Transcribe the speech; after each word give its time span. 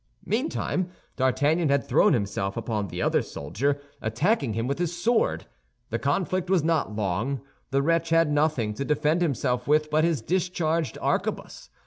Meantime 0.25 0.89
D'Artagnan 1.15 1.69
had 1.69 1.83
thrown 1.83 2.13
himself 2.13 2.57
upon 2.57 2.87
the 2.87 3.03
other 3.03 3.21
soldier, 3.21 3.79
attacking 4.01 4.53
him 4.53 4.65
with 4.65 4.79
his 4.79 4.97
sword. 4.99 5.45
The 5.91 5.99
conflict 5.99 6.49
was 6.49 6.63
not 6.63 6.95
long; 6.95 7.41
the 7.69 7.83
wretch 7.83 8.09
had 8.09 8.31
nothing 8.31 8.73
to 8.73 8.83
defend 8.83 9.21
himself 9.21 9.67
with 9.67 9.91
but 9.91 10.03
his 10.03 10.23
discharged 10.23 10.97
arquebus. 11.03 11.69